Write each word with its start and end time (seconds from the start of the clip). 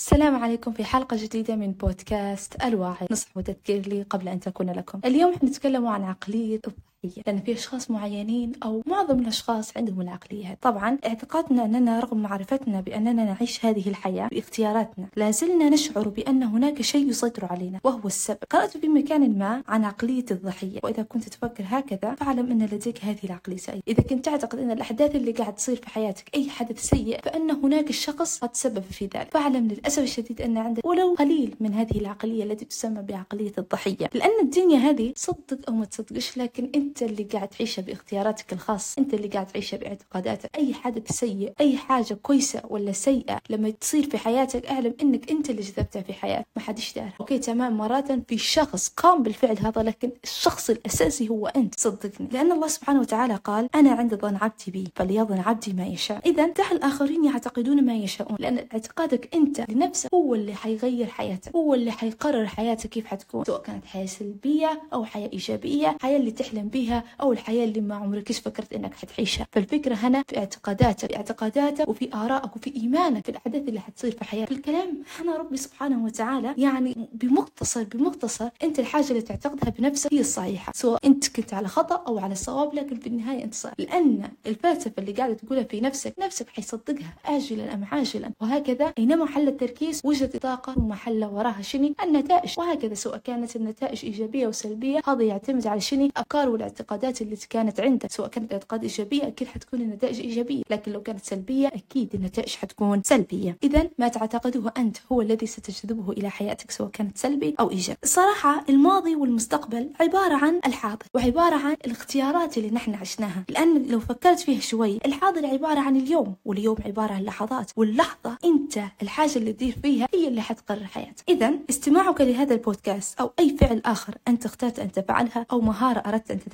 السلام 0.00 0.34
عليكم 0.42 0.72
في 0.72 0.84
حلقة 0.84 1.16
جديدة 1.20 1.56
من 1.56 1.72
بودكاست 1.72 2.64
الواعي. 2.64 3.06
نصح 3.10 3.36
وتذكير 3.36 3.88
لي 3.88 4.02
قبل 4.02 4.28
أن 4.28 4.40
تكون 4.40 4.70
لكم. 4.70 5.00
اليوم 5.04 5.34
حنتكلم 5.36 5.86
عن 5.86 6.04
عقلية 6.04 6.60
العقلية 7.04 7.22
لأن 7.26 7.40
في 7.40 7.52
أشخاص 7.52 7.90
معينين 7.90 8.52
أو 8.64 8.82
معظم 8.86 9.18
الأشخاص 9.18 9.76
عندهم 9.76 10.00
العقلية. 10.00 10.46
هذه 10.46 10.56
طبعا 10.62 10.98
اعتقادنا 11.06 11.64
أننا 11.64 12.00
رغم 12.00 12.22
معرفتنا 12.22 12.80
بأننا 12.80 13.24
نعيش 13.24 13.64
هذه 13.64 13.88
الحياة 13.88 14.28
باختياراتنا 14.28 15.06
لا 15.16 15.30
زلنا 15.30 15.68
نشعر 15.68 16.08
بأن 16.08 16.42
هناك 16.42 16.82
شيء 16.82 17.08
يسيطر 17.08 17.44
علينا 17.44 17.80
وهو 17.84 18.06
السبب. 18.06 18.38
قرأت 18.50 18.76
في 18.76 18.88
مكان 18.88 19.38
ما 19.38 19.62
عن 19.68 19.84
عقلية 19.84 20.24
الضحية 20.30 20.80
وإذا 20.82 21.02
كنت 21.02 21.28
تفكر 21.28 21.64
هكذا 21.66 22.14
فاعلم 22.14 22.50
أن 22.50 22.62
لديك 22.62 23.04
هذه 23.04 23.24
العقلية 23.24 23.56
سيئة. 23.56 23.80
إذا 23.88 24.02
كنت 24.02 24.24
تعتقد 24.24 24.58
أن 24.58 24.70
الأحداث 24.70 25.16
اللي 25.16 25.32
قاعد 25.32 25.54
تصير 25.54 25.76
في 25.76 25.88
حياتك 25.88 26.30
أي 26.34 26.50
حدث 26.50 26.82
سيء 26.82 27.20
فأن 27.22 27.50
هناك 27.50 27.92
شخص 27.92 28.38
قد 28.38 28.48
تسبب 28.48 28.82
في 28.82 29.04
ذلك. 29.04 29.30
فاعلم 29.30 29.68
للأسف 29.68 30.02
الشديد 30.02 30.40
أن 30.40 30.56
عندك 30.58 30.86
ولو 30.86 31.14
قليل 31.14 31.54
من 31.60 31.74
هذه 31.74 31.98
العقلية 31.98 32.44
التي 32.44 32.64
تسمى 32.64 33.02
بعقلية 33.02 33.52
الضحية. 33.58 34.10
لأن 34.14 34.40
الدنيا 34.42 34.78
هذه 34.78 35.12
صدق 35.16 35.58
أو 35.68 35.74
ما 35.74 35.84
تصدقش 35.84 36.38
لكن 36.38 36.70
أنت 36.74 36.93
اللي 37.02 37.22
قاعد 37.22 37.48
تعيش 37.48 37.74
تعيشها 37.74 37.82
باختياراتك 37.82 38.52
الخاصة. 38.52 39.00
أنت 39.00 39.14
اللي 39.14 39.28
قاعد 39.28 39.46
تعيشها 39.46 39.76
باعتقاداتك. 39.76 40.50
أي 40.58 40.74
حدث 40.74 41.12
سيء 41.12 41.52
أي 41.60 41.76
حاجة 41.76 42.14
كويسة 42.14 42.62
ولا 42.68 42.92
سيئة 42.92 43.38
لما 43.50 43.70
تصير 43.70 44.10
في 44.10 44.18
حياتك 44.18 44.66
أعلم 44.66 44.94
إنك 45.02 45.30
أنت 45.30 45.50
اللي 45.50 45.62
جذبتها 45.62 46.02
في 46.02 46.12
حياتك. 46.12 46.46
ما 46.56 46.62
حدش 46.62 46.94
دار 46.94 47.10
okay 47.20 47.38
تمام. 47.38 47.76
مرات 47.76 48.12
في 48.28 48.38
شخص 48.38 48.88
قام 48.88 49.22
بالفعل 49.22 49.58
هذا 49.58 49.82
لكن 49.82 50.10
الشخص 50.24 50.70
الأساسي 50.70 51.28
هو 51.28 51.46
أنت. 51.46 51.80
صدقني. 51.80 52.28
لأن 52.32 52.52
الله 52.52 52.68
سبحانه 52.68 53.00
وتعالى 53.00 53.34
قال 53.34 53.68
أنا 53.74 53.90
عند 53.90 54.14
ظن 54.14 54.36
عبدي 54.36 54.70
بي 54.70 54.84
فليظن 54.96 55.38
عبدي 55.38 55.72
ما 55.72 55.86
يشاء. 55.86 56.20
اذا 56.26 56.46
دع 56.46 56.70
الآخرين 56.72 57.24
يعتقدون 57.24 57.84
ما 57.84 57.94
يشاءون 57.96 58.36
لأن 58.40 58.58
اعتقادك 58.58 59.34
أنت 59.34 59.70
لنفسك 59.70 60.14
هو 60.14 60.34
اللي 60.34 60.54
حيغير 60.54 61.06
حياتك 61.06 61.56
هو 61.56 61.74
اللي 61.74 61.90
حيقرر 61.90 62.46
حياتك 62.46 62.90
كيف 62.90 63.06
حتكون 63.06 63.44
سواء 63.44 63.62
كانت 63.62 63.84
حياة 63.84 64.06
سلبية 64.06 64.82
أو 64.92 65.04
حياة 65.04 65.30
إيجابية 65.32 65.96
حياة 66.02 66.16
اللي 66.16 66.30
تحلم 66.30 66.68
بها 66.84 67.04
أو 67.20 67.32
الحياة 67.32 67.64
اللي 67.64 67.80
ما 67.80 67.94
عمرك 67.94 68.32
فكرت 68.32 68.72
إنك 68.72 68.94
حتعيشها. 68.94 69.46
فالفكرة 69.52 69.94
هنا 69.94 70.24
في 70.28 70.38
اعتقاداتك 70.38 71.08
في 71.08 71.16
اعتقاداتك 71.16 71.88
وفي 71.88 72.14
آرائك 72.14 72.56
وفي 72.56 72.76
إيمانك 72.76 73.24
في 73.24 73.30
الأحداث 73.30 73.68
اللي 73.68 73.80
حتصير 73.80 74.10
في 74.10 74.24
حياتك. 74.24 74.52
الكلام 74.52 75.02
أنا 75.20 75.36
ربي 75.36 75.56
سبحانه 75.56 76.04
وتعالى 76.04 76.54
يعني 76.58 77.08
بمختصر 77.12 77.82
بمختصر 77.82 78.48
أنت 78.62 78.78
الحاجة 78.78 79.08
اللي 79.10 79.22
تعتقدها 79.22 79.70
بنفسك 79.70 80.14
هي 80.14 80.20
الصحيحة. 80.20 80.72
سواء 80.74 81.06
أنت 81.06 81.28
كنت 81.36 81.54
على 81.54 81.68
خطأ 81.68 82.04
أو 82.08 82.18
على 82.18 82.34
صواب 82.34 82.74
لكن 82.74 82.96
في 82.96 83.06
النهاية 83.06 83.44
أنت 83.44 83.54
صحيح. 83.54 83.74
لأن 83.78 84.28
الفلسفة 84.46 84.92
اللي 84.98 85.12
قاعدة 85.12 85.34
تقولها 85.34 85.62
في 85.62 85.80
نفسك 85.80 86.14
نفسك 86.18 86.48
حيصدقها 86.48 87.14
اجلا 87.26 87.74
أم 87.74 87.84
عاجلا. 87.84 88.30
وهكذا 88.40 88.92
أينما 88.98 89.26
حل 89.26 89.48
التركيز 89.48 90.00
وجدت 90.04 90.34
الطاقة 90.34 90.74
ثم 90.74 90.92
حل 90.92 91.24
وراها 91.24 91.62
شني 91.62 91.94
النتائج. 92.04 92.54
وهكذا 92.58 92.94
سواء 92.94 93.16
كانت 93.16 93.56
النتائج 93.56 94.04
إيجابية 94.04 94.46
وسلبية 94.46 95.00
هذا 95.06 95.22
يعتمد 95.22 95.66
على 95.66 95.80
شني 95.80 96.06
الافكار 96.06 96.48
والاعتقادات 96.74 97.22
اللي 97.22 97.36
كانت 97.50 97.80
عندك 97.80 98.10
سواء 98.10 98.28
كانت 98.28 98.52
اعتقاد 98.52 98.82
إيجابية 98.82 99.26
أكيد 99.26 99.48
حتكون 99.48 99.80
النتائج 99.80 100.20
إيجابية 100.20 100.62
لكن 100.70 100.92
لو 100.92 101.02
كانت 101.02 101.24
سلبية 101.24 101.68
أكيد 101.68 102.14
النتائج 102.14 102.54
حتكون 102.54 103.02
سلبية. 103.04 103.56
اذا 103.62 103.90
ما 103.98 104.08
تعتقده 104.08 104.72
أنت 104.76 104.96
هو 105.12 105.20
الذي 105.20 105.46
ستجذبه 105.46 106.12
إلى 106.12 106.30
حياتك 106.30 106.70
سواء 106.70 106.90
كانت 106.90 107.18
سلبي 107.18 107.54
أو 107.60 107.70
إيجابي. 107.70 107.98
الصراحه 108.04 108.64
الماضي 108.68 109.14
والمستقبل 109.14 109.90
عبارة 110.00 110.34
عن 110.34 110.60
الحاضر 110.66 111.06
وعبارة 111.14 111.56
عن 111.56 111.76
الاختيارات 111.84 112.58
اللي 112.58 112.70
نحن 112.70 112.94
عشناها. 112.94 113.44
لأن 113.48 113.86
لو 113.86 114.00
فكرت 114.00 114.40
فيها 114.40 114.60
شوي 114.60 114.98
الحاضر 115.06 115.46
عبارة 115.46 115.80
عن 115.80 115.96
اليوم 115.96 116.34
واليوم 116.44 116.76
عبارة 116.86 117.12
عن 117.12 117.22
لحظات 117.22 117.70
واللحظة 117.76 118.38
أنت 118.44 118.78
الحاجة 119.02 119.36
اللي 119.38 119.52
تدير 119.52 119.76
فيها 119.82 120.08
هي 120.14 120.28
اللي 120.28 120.42
حتقرر 120.42 120.84
حياتك. 120.84 121.24
اذا 121.28 121.54
استماعك 121.70 122.20
لهذا 122.20 122.54
البودكاست 122.54 123.20
أو 123.20 123.32
أي 123.38 123.56
فعل 123.60 123.82
آخر 123.84 124.14
أنت 124.28 124.44
اخترت 124.44 124.78
أن 124.78 124.92
تفعلها 124.92 125.46
أو 125.52 125.60
مهارة 125.60 125.98
أردت 125.98 126.30
أن 126.30 126.40
تتعلمها 126.40 126.53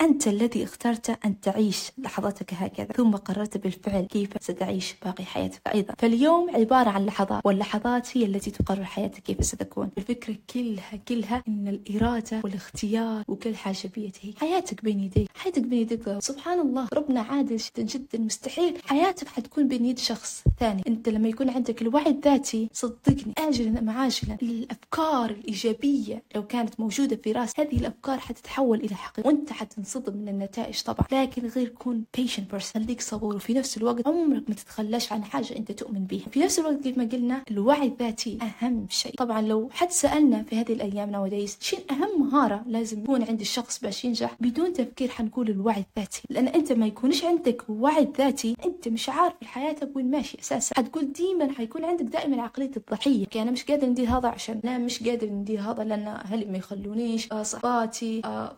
أنت 0.00 0.28
الذي 0.28 0.64
اخترت 0.64 1.18
أن 1.24 1.40
تعيش 1.40 1.90
لحظاتك 1.98 2.54
هكذا 2.54 2.86
ثم 2.86 3.16
قررت 3.16 3.56
بالفعل 3.58 4.04
كيف 4.04 4.30
ستعيش 4.40 4.94
باقي 5.04 5.24
حياتك 5.24 5.60
أيضا. 5.74 5.94
فاليوم 5.98 6.50
عبارة 6.56 6.90
عن 6.90 7.06
لحظات 7.06 7.40
واللحظات 7.44 8.16
هي 8.16 8.24
التي 8.24 8.50
تقرر 8.50 8.84
حياتك 8.84 9.22
كيف 9.22 9.44
ستكون. 9.44 9.90
الفكرة 9.98 10.36
كلها 10.54 10.96
كلها 11.08 11.42
إن 11.48 11.68
الإرادة 11.68 12.40
والاختيار 12.44 13.24
وكل 13.28 13.56
حاجة 13.56 13.90
بيده 13.94 14.38
حياتك 14.40 14.84
بين 14.84 15.00
يديك 15.00 15.28
حياتك 15.34 15.62
بين 15.62 15.80
يديك. 15.80 16.18
سبحان 16.18 16.60
الله 16.60 16.88
ربنا 16.92 17.20
عادل 17.20 17.56
جدا 17.56 17.82
جدا 17.82 18.18
مستحيل. 18.18 18.78
حياتك 18.86 19.28
حتكون 19.28 19.68
بين 19.68 19.84
يد 19.84 19.98
شخص 19.98 20.44
ثاني. 20.60 20.82
أنت 20.88 21.08
لما 21.08 21.28
يكون 21.28 21.50
عندك 21.50 21.82
الوعي 21.82 22.10
الذاتي 22.10 22.68
صدقني 22.72 23.34
آجلا 23.38 23.78
أم 23.78 23.90
عاجلا 23.90 24.36
الأفكار 24.42 25.30
الإيجابية 25.30 26.22
لو 26.34 26.46
كانت 26.46 26.80
موجودة 26.80 27.16
في 27.16 27.32
راس 27.32 27.60
هذه 27.60 27.76
الأفكار 27.76 28.18
حتتحول 28.18 28.80
إلى 28.80 28.94
حقيقة. 28.94 29.25
وأنت 29.26 29.52
حتنصدم 29.52 30.16
من 30.16 30.28
النتائج 30.28 30.82
طبعا. 30.82 31.06
لكن 31.12 31.46
غير 31.46 31.68
كون 31.68 32.04
patient 32.20 32.54
person 32.56 32.74
خليك 32.74 33.00
صبور. 33.00 33.36
وفي 33.36 33.54
نفس 33.54 33.76
الوقت 33.76 34.06
عمرك 34.06 34.42
ما 34.48 34.54
تتخلاش 34.54 35.12
عن 35.12 35.24
حاجة 35.24 35.56
أنت 35.56 35.72
تؤمن 35.72 36.04
بها 36.04 36.26
في 36.30 36.40
نفس 36.40 36.58
الوقت 36.58 36.82
كيف 36.82 36.98
ما 36.98 37.08
قلنا 37.12 37.42
الوعي 37.50 37.86
الذاتي 37.86 38.38
أهم 38.42 38.86
شيء. 38.90 39.14
طبعا 39.14 39.42
لو 39.42 39.68
حد 39.72 39.90
سألنا 39.90 40.42
في 40.42 40.56
هذه 40.60 40.72
الأيام 40.72 41.10
نوديس 41.10 41.58
شين 41.60 41.78
أهم 41.90 42.20
مهارة 42.20 42.62
لازم 42.66 43.02
يكون 43.02 43.22
عند 43.22 43.40
الشخص 43.40 43.80
باش 43.80 44.04
ينجح؟ 44.04 44.36
بدون 44.40 44.72
تفكير 44.72 45.08
حنقول 45.08 45.50
الوعي 45.50 45.84
الذاتي. 45.96 46.22
لأن 46.30 46.48
أنت 46.48 46.72
ما 46.72 46.86
يكونش 46.86 47.24
عندك 47.24 47.62
وعي 47.68 48.08
ذاتي 48.18 48.56
أنت 48.66 48.88
مش 48.88 49.08
عارف 49.08 49.34
حياتك 49.44 49.96
وين 49.96 50.10
ماشي 50.10 50.38
أساسا. 50.40 50.74
حتقول 50.76 51.12
ديما 51.12 51.52
حيكون 51.52 51.84
عندك 51.84 52.04
دائما 52.04 52.42
عقلية 52.42 52.70
الضحية. 52.76 53.26
أنا 53.36 53.50
مش 53.50 53.64
قادر 53.64 53.86
ندير 53.86 54.08
هذا 54.08 54.28
عشان 54.28 54.60
أنا 54.64 54.78
مش 54.78 55.02
قادر 55.02 55.26
ندير 55.26 55.60
هذا 55.60 55.84
لأن 55.84 56.08
أهلي 56.08 56.44
ما 56.44 56.58
يخلونيش 56.58 57.32
آه 57.32 57.42
صحباتي 57.42 58.22
آه 58.24 58.56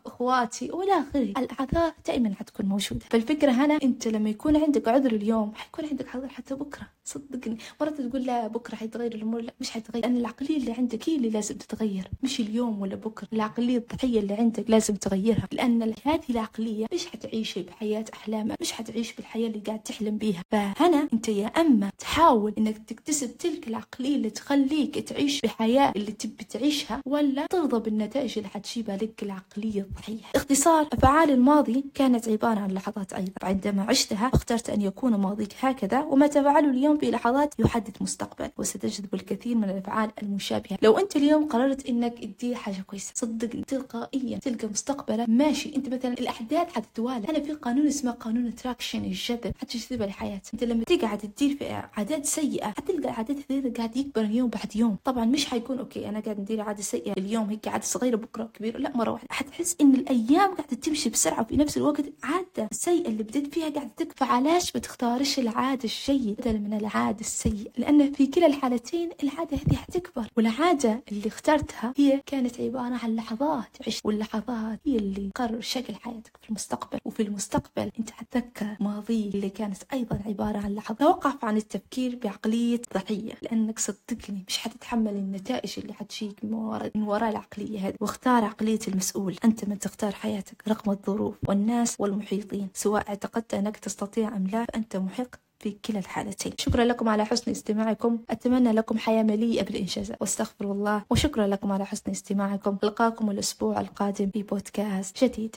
أخواتي 0.58 0.76
ولا 0.76 0.92
آخره. 0.92 1.22
الأعذار 1.22 1.92
دائما 2.06 2.34
حتكون 2.34 2.66
موجودة. 2.66 3.06
فالفكرة 3.10 3.50
هنا 3.50 3.78
أنت 3.82 4.08
لما 4.08 4.30
يكون 4.30 4.56
عندك 4.56 4.88
عذر 4.88 5.12
اليوم 5.12 5.52
حيكون 5.54 5.84
عندك 5.86 6.16
عذر 6.16 6.28
حتى 6.28 6.54
بكرة. 6.54 6.86
صدقني. 7.04 7.58
مرات 7.80 8.00
تقول 8.00 8.22
لا 8.22 8.46
بكرة 8.46 8.74
حيتغير 8.76 9.14
الأمور. 9.14 9.40
لا 9.40 9.54
مش 9.60 9.70
حيتغير. 9.70 10.02
لأن 10.02 10.16
العقلية 10.16 10.56
اللي 10.56 10.72
عندك 10.72 11.08
هي 11.08 11.16
اللي 11.16 11.30
لازم 11.30 11.54
تتغير. 11.56 12.08
مش 12.22 12.40
اليوم 12.40 12.80
ولا 12.82 12.96
بكرة. 12.96 13.28
العقلية 13.32 13.76
الضحية 13.78 14.20
اللي 14.20 14.34
عندك 14.34 14.70
لازم 14.70 14.94
تغيرها. 14.94 15.48
لأن 15.52 15.94
هذه 16.04 16.20
العقلية 16.30 16.86
مش 16.94 17.06
حتعيش 17.06 17.58
بحياة 17.58 18.04
أحلامك 18.14 18.56
مش 18.60 18.72
حتعيش 18.72 19.12
بالحياة 19.12 19.46
اللي 19.46 19.58
قاعد 19.58 19.82
تحلم 19.82 20.18
بيها. 20.18 20.42
فهنا 20.50 21.08
أنت 21.12 21.28
يا 21.28 21.46
أما 21.46 21.90
تحاول 21.98 22.54
إنك 22.58 22.78
تكتسب 22.78 23.38
تلك 23.38 23.68
العقلية 23.68 24.16
اللي 24.16 24.30
تخليك 24.30 24.98
تعيش 24.98 25.40
بحياة 25.40 25.92
اللي 25.96 26.12
تبي 26.12 26.44
تعيشها 26.44 27.02
ولا 27.06 27.46
ترضى 27.46 27.90
بالنتائج 27.90 28.38
اللي 28.38 28.48
حتجيبها 28.48 28.96
لك. 28.96 29.22
العقلية 29.22 29.80
الضحية. 29.80 30.20
اختصار 30.50 30.88
أفعال 30.92 31.30
الماضي 31.30 31.84
كانت 31.94 32.28
عبارة 32.28 32.60
عن 32.60 32.70
لحظات 32.70 33.12
أيضا 33.12 33.32
عندما 33.42 33.82
عشتها 33.82 34.30
اخترت 34.34 34.70
أن 34.70 34.82
يكون 34.82 35.14
ماضيك 35.14 35.52
هكذا 35.60 36.00
وما 36.00 36.26
تفعله 36.26 36.70
اليوم 36.70 36.98
في 36.98 37.10
لحظات 37.10 37.54
يحدد 37.58 37.96
مستقبل. 38.00 38.50
وستجذب 38.58 39.14
الكثير 39.14 39.56
من 39.56 39.64
الأفعال 39.64 40.10
المشابهة. 40.22 40.78
لو 40.82 40.98
أنت 40.98 41.16
اليوم 41.16 41.48
قررت 41.48 41.86
أنك 41.86 42.18
تدير 42.18 42.54
حاجة 42.54 42.84
كويسة 42.86 43.12
صدقني 43.14 43.64
تلقائيا 43.64 44.38
تلقى 44.38 44.68
مستقبلك 44.68 45.28
ماشي. 45.28 45.76
أنت 45.76 45.88
مثلا 45.88 46.12
الأحداث 46.12 46.72
حتتوالى. 46.72 47.28
أنا 47.28 47.40
في 47.40 47.52
قانون 47.52 47.86
اسمه 47.86 48.10
قانون 48.10 48.46
attraction 48.46 49.04
الجذب 49.04 49.52
حتجذبها 49.60 50.06
لحياتك 50.06 50.52
أنت 50.52 50.64
لما 50.64 50.84
تقعد 50.84 51.18
تدير 51.18 51.56
في 51.56 51.82
عادات 51.96 52.26
سيئة 52.26 52.66
حتلقى 52.66 53.08
العادات 53.08 53.36
هذه 53.50 53.72
قاعد 53.76 53.96
يكبر 53.96 54.24
يوم 54.24 54.50
بعد 54.50 54.76
يوم. 54.76 54.96
طبعا 55.04 55.24
مش 55.24 55.46
حيكون 55.46 55.78
أوكي 55.78 56.08
أنا 56.08 56.20
قاعد 56.20 56.40
ندير 56.40 56.60
عادة 56.60 56.82
سيئة. 56.82 57.12
اليوم 57.12 57.50
هيك 57.50 57.68
عادة 57.68 57.84
صغيرة 57.84 58.16
بكرة 58.16 58.50
كبيرة 58.54 58.78
لا 58.78 58.96
مرة 58.96 59.10
واحدة. 59.10 59.28
حتحس 59.30 59.76
إن 59.80 59.94
الأيام 59.94 60.37
قاعدة 60.46 60.76
تمشي 60.82 61.10
بسرعة 61.10 61.40
وفي 61.40 61.56
نفس 61.56 61.76
الوقت 61.76 62.04
عادة 62.22 62.68
سيئة 62.72 63.08
اللي 63.08 63.22
بديت 63.22 63.54
فيها 63.54 63.68
قاعدة 63.68 63.90
تكبر 63.96 64.24
علاش 64.24 64.76
ما 64.76 64.80
تختارش 64.80 65.38
العادة 65.38 65.84
الجيد 65.84 66.36
بدل 66.40 66.58
من 66.60 66.74
العادة 66.74 67.20
السيئة؟ 67.20 67.70
لأن 67.76 68.12
في 68.12 68.26
كلا 68.26 68.46
الحالتين 68.46 69.10
العادة 69.22 69.56
هذه 69.56 69.76
حتكبر 69.76 70.26
والعادة 70.36 71.02
اللي 71.12 71.28
اخترتها 71.28 71.94
هي 71.96 72.22
كانت 72.26 72.60
عبارة 72.60 72.98
عن 73.04 73.16
لحظات 73.16 73.76
عشت 73.86 74.06
واللحظات 74.06 74.80
هي 74.86 74.96
اللي 74.96 75.30
قرر 75.36 75.60
شكل 75.60 75.94
حياتك 75.94 76.36
في 76.42 76.48
المستقبل. 76.48 76.98
وفي 77.04 77.22
المستقبل 77.22 77.90
أنت 77.98 78.10
حتذكر 78.10 78.76
ماضي 78.80 79.28
اللي 79.34 79.48
كانت 79.48 79.82
أيضا 79.92 80.20
عبارة 80.26 80.58
عن 80.58 80.74
لحظات 80.74 80.98
توقف 80.98 81.44
عن 81.44 81.56
التفكير 81.56 82.18
بعقلية 82.24 82.82
ضحية. 82.94 83.32
لأنك 83.42 83.78
صدقني 83.78 84.44
مش 84.48 84.58
حتتحمل 84.58 85.12
النتائج 85.12 85.74
اللي 85.78 85.92
حتجيك 85.92 86.44
من 86.44 87.02
وراء 87.02 87.30
العقلية 87.30 87.88
هذه. 87.88 87.94
واختار 88.00 88.44
عقلية 88.44 88.78
المسؤول. 88.88 89.36
أنت 89.44 89.64
من 89.64 89.78
تختار 89.78 90.12
حياتك 90.28 90.62
رغم 90.68 90.90
الظروف 90.90 91.34
والناس 91.48 91.96
والمحيطين 91.98 92.68
سواء 92.74 93.08
اعتقدت 93.08 93.54
أنك 93.54 93.76
تستطيع 93.76 94.36
أم 94.36 94.46
لا 94.46 94.64
فأنت 94.64 94.96
محق 94.96 95.36
في 95.58 95.70
كلا 95.70 95.98
الحالتين. 95.98 96.52
شكرا 96.58 96.84
لكم 96.84 97.08
على 97.08 97.24
حسن 97.24 97.50
استماعكم. 97.50 98.18
أتمنى 98.30 98.72
لكم 98.72 98.98
حياة 98.98 99.22
مليئة 99.22 99.64
بالإنجازات 99.64 100.16
واستغفر 100.20 100.72
الله. 100.72 101.02
وشكرا 101.10 101.46
لكم 101.46 101.72
على 101.72 101.86
حسن 101.86 102.10
استماعكم. 102.10 102.76
ألقاكم 102.84 103.30
الأسبوع 103.30 103.80
القادم 103.80 104.30
في 104.30 104.42
بودكاست 104.42 105.24
جديد. 105.24 105.46